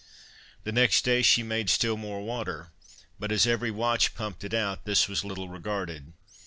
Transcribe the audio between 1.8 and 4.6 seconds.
more water, but as every watch pumped it